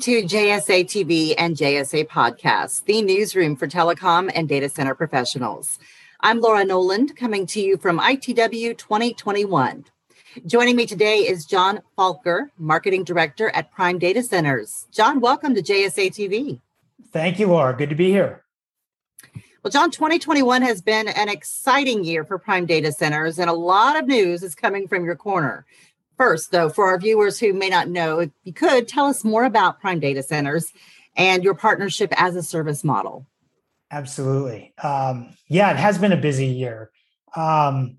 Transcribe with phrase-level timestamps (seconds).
[0.00, 5.78] to JSA TV and JSA Podcasts, the newsroom for telecom and data center professionals.
[6.20, 9.84] I'm Laura Noland coming to you from ITW 2021.
[10.46, 14.86] Joining me today is Jon Falker, Marketing Director at Prime Data Centers.
[14.90, 16.62] Jon, welcome to JSA TV.
[17.12, 17.76] Thank you, Laura.
[17.76, 18.42] Good to be here.
[19.62, 23.98] Well, Jon, 2021 has been an exciting year for Prime Data Centers, and a lot
[23.98, 25.66] of news is coming from your corner.
[26.20, 29.44] First, though, for our viewers who may not know, if you could tell us more
[29.44, 30.70] about Prime Data Centers
[31.16, 33.26] and your partnership as a service model.
[33.90, 34.74] Absolutely.
[34.82, 36.90] Um, yeah, it has been a busy year
[37.34, 37.96] um,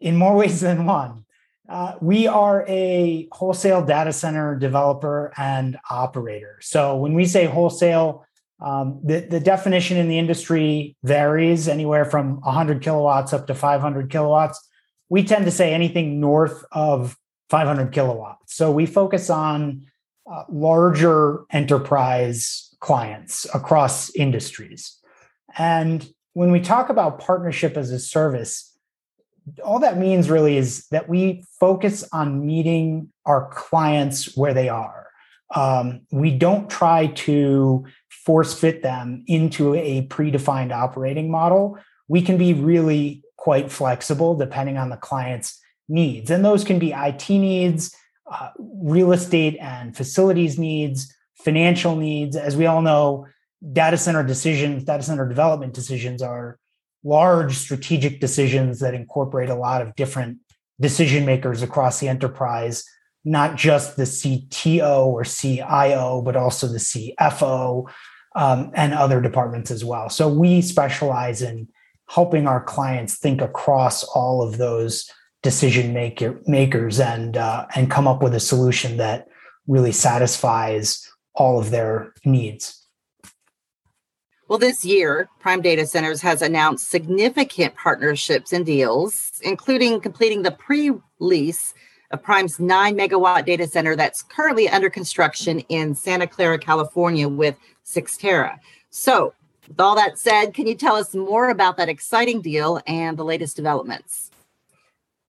[0.00, 1.24] in more ways than one.
[1.68, 6.58] Uh, we are a wholesale data center developer and operator.
[6.62, 8.26] So when we say wholesale,
[8.60, 14.10] um, the, the definition in the industry varies anywhere from 100 kilowatts up to 500
[14.10, 14.68] kilowatts.
[15.08, 17.16] We tend to say anything north of
[17.52, 18.56] 500 kilowatts.
[18.56, 19.84] So we focus on
[20.26, 24.98] uh, larger enterprise clients across industries.
[25.58, 28.74] And when we talk about partnership as a service,
[29.62, 35.08] all that means really is that we focus on meeting our clients where they are.
[35.54, 41.78] Um, we don't try to force fit them into a predefined operating model.
[42.08, 45.61] We can be really quite flexible depending on the client's
[45.92, 46.30] needs.
[46.30, 47.94] And those can be IT needs,
[48.30, 52.34] uh, real estate and facilities needs, financial needs.
[52.34, 53.26] As we all know,
[53.72, 56.58] data center decisions, data center development decisions are
[57.04, 60.38] large strategic decisions that incorporate a lot of different
[60.80, 62.84] decision makers across the enterprise,
[63.24, 67.88] not just the CTO or CIO, but also the CFO
[68.34, 70.08] um, and other departments as well.
[70.08, 71.68] So we specialize in
[72.08, 75.10] helping our clients think across all of those
[75.42, 79.28] decision maker makers and uh, and come up with a solution that
[79.66, 82.78] really satisfies all of their needs.
[84.48, 90.50] Well, this year, Prime Data Centers has announced significant partnerships and deals, including completing the
[90.50, 91.74] pre lease
[92.10, 97.56] of Prime's nine megawatt data center that's currently under construction in Santa Clara, California with
[97.86, 98.58] Cyxtera.
[98.90, 99.32] So,
[99.68, 103.24] with all that said, can you tell us more about that exciting deal and the
[103.24, 104.31] latest developments?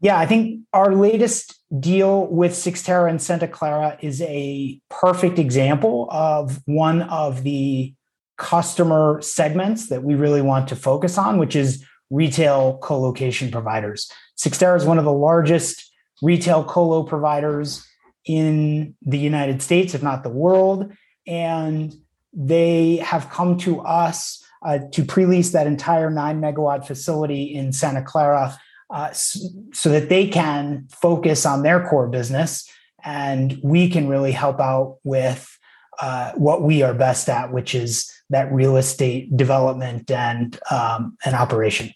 [0.00, 6.08] Yeah, I think our latest deal with Cyxtera and Santa Clara is a perfect example
[6.10, 7.94] of one of the
[8.38, 14.10] customer segments that we really want to focus on, which is retail co-location providers.
[14.38, 17.86] Cyxtera is one of the largest retail colo providers
[18.24, 20.90] in the United States, if not the world,
[21.26, 21.94] and
[22.32, 28.02] they have come to us uh, to pre-lease that entire nine megawatt facility in Santa
[28.02, 28.58] Clara
[28.90, 32.68] uh, so that they can focus on their core business
[33.04, 35.56] and we can really help out with
[36.00, 41.92] uh, what we are best at, which is that real estate development and um, operation.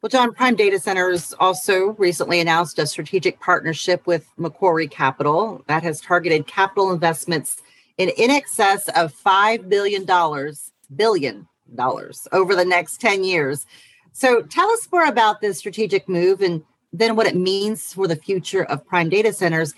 [0.00, 5.82] Well, Jon, Prime Data Centers also recently announced a strategic partnership with Macquarie Capital that
[5.82, 7.60] has targeted capital investments
[7.96, 10.06] in, in excess of $5 billion,
[10.94, 13.66] billion dollars over the next 10 years
[14.18, 18.16] so tell us more about this strategic move and then what it means for the
[18.16, 19.74] future of prime data centers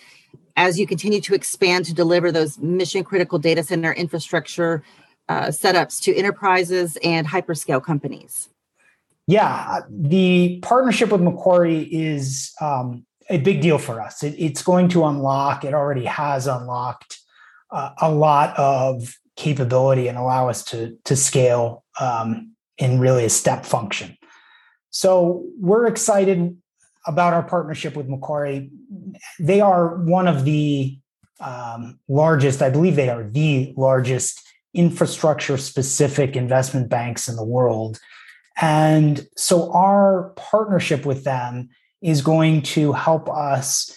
[0.56, 4.82] as you continue to expand to deliver those mission critical data center infrastructure
[5.28, 8.48] uh, setups to enterprises and hyperscale companies.
[9.26, 14.22] Yeah, the partnership with Macquarie is um, a big deal for us.
[14.22, 17.20] It, it's going to unlock, it already has unlocked
[17.70, 23.30] uh, a lot of capability and allow us to, to scale um, in really a
[23.30, 24.16] step function.
[24.90, 26.56] So we're excited
[27.06, 28.70] about our partnership with Macquarie.
[29.38, 30.98] They are one of the
[31.40, 34.42] um, largest, I believe they are the largest
[34.74, 37.98] infrastructure specific investment banks in the world.
[38.60, 41.70] And so our partnership with them
[42.02, 43.96] is going to help us.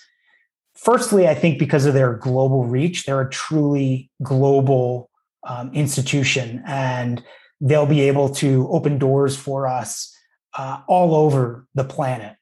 [0.76, 5.10] Firstly, I think because of their global reach, they're a truly global
[5.44, 7.24] um, institution and
[7.60, 10.13] they'll be able to open doors for us
[10.56, 12.36] uh, all over the planet.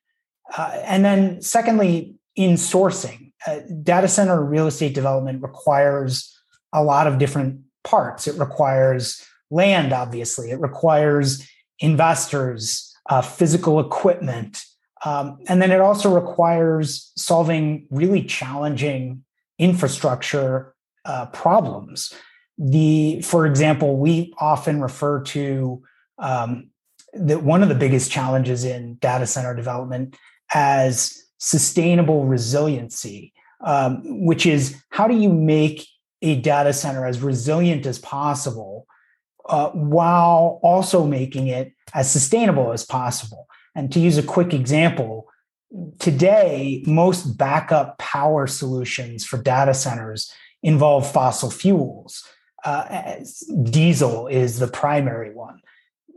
[0.57, 6.37] Uh, and then, secondly, in sourcing, uh, data center real estate development requires
[6.73, 8.27] a lot of different parts.
[8.27, 11.47] It requires land, obviously, it requires
[11.79, 14.63] investors, uh, physical equipment.
[15.03, 19.23] Um, and then it also requires solving really challenging
[19.57, 20.75] infrastructure
[21.05, 22.13] uh, problems.
[22.57, 25.81] The, for example, we often refer to
[26.19, 26.69] um,
[27.13, 30.17] that one of the biggest challenges in data center development
[30.53, 33.33] as sustainable resiliency,
[33.65, 35.85] um, which is how do you make
[36.21, 38.85] a data center as resilient as possible
[39.49, 43.47] uh, while also making it as sustainable as possible.
[43.75, 45.27] And to use a quick example,
[45.99, 50.31] today, most backup power solutions for data centers
[50.61, 52.23] involve fossil fuels.
[52.63, 53.15] Uh,
[53.63, 55.59] diesel is the primary one.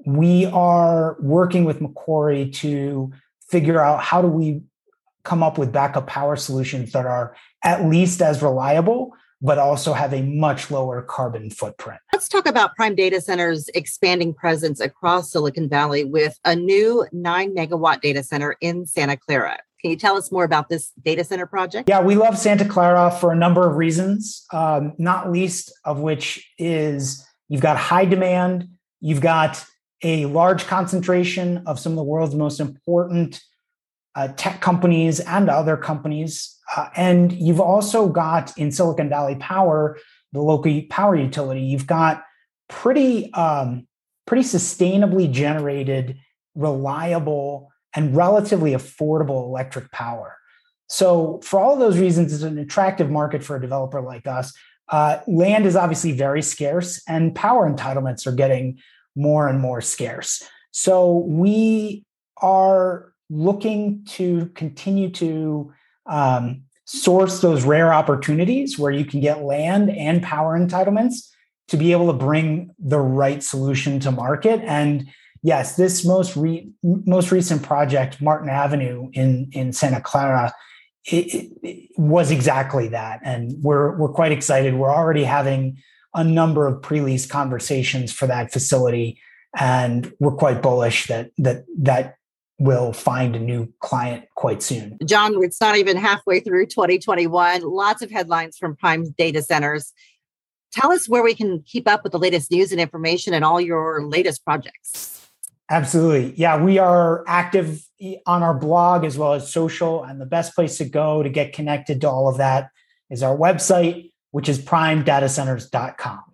[0.06, 3.12] We are working with Macquarie to
[3.48, 4.62] figure out how do we
[5.22, 9.14] come up with backup power solutions that are at least as reliable
[9.44, 12.00] but also have a much lower carbon footprint.
[12.14, 17.54] Let's talk about Prime Data Center's expanding presence across Silicon Valley with a new nine
[17.54, 19.58] megawatt data center in Santa Clara.
[19.82, 21.90] Can you tell us more about this data center project?
[21.90, 26.50] Yeah, we love Santa Clara for a number of reasons, um, not least of which
[26.56, 28.66] is you've got high demand,
[29.00, 29.62] you've got
[30.04, 33.42] a large concentration of some of the world's most important
[34.14, 36.56] uh, tech companies and other companies.
[36.76, 39.98] Uh, and you've also got in Silicon Valley Power,
[40.32, 42.22] the local power utility, you've got
[42.68, 43.86] pretty um,
[44.26, 46.18] pretty sustainably generated,
[46.54, 50.36] reliable, and relatively affordable electric power.
[50.88, 54.52] So, for all of those reasons, it's an attractive market for a developer like us.
[54.88, 58.78] Uh, land is obviously very scarce, and power entitlements are getting
[59.16, 60.42] more and more scarce.
[60.70, 62.04] So, we
[62.38, 65.72] are looking to continue to
[66.06, 71.30] um, source those rare opportunities where you can get land and power entitlements
[71.68, 74.60] to be able to bring the right solution to market.
[74.64, 75.08] And
[75.42, 80.52] yes, this most re- most recent project, Martin Avenue in in Santa Clara,
[81.06, 83.20] it, it was exactly that.
[83.24, 84.74] And we're we're quite excited.
[84.74, 85.78] We're already having
[86.14, 89.18] a number of pre-lease conversations for that facility,
[89.58, 92.16] and we're quite bullish that that that
[92.58, 94.96] will find a new client quite soon.
[95.04, 97.62] Jon, it's not even halfway through 2021.
[97.62, 99.92] Lots of headlines from Prime data centers.
[100.72, 103.60] Tell us where we can keep up with the latest news and information and all
[103.60, 105.28] your latest projects.
[105.70, 106.34] Absolutely.
[106.36, 107.84] Yeah, we are active
[108.26, 110.04] on our blog as well as social.
[110.04, 112.70] And the best place to go to get connected to all of that
[113.10, 116.24] is our website, which is primedatacenters.com.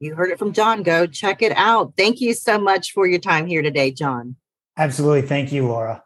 [0.00, 0.82] You heard it from Jon.
[0.82, 1.92] Go check it out.
[1.96, 4.34] Thank you so much for your time here today, Jon.
[4.76, 5.22] Absolutely.
[5.22, 6.02] Thank you, Laura.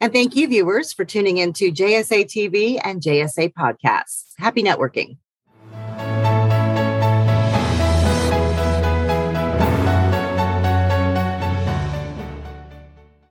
[0.00, 4.26] And thank you, viewers, for tuning in to JSA TV and JSA Podcasts.
[4.38, 5.16] Happy networking.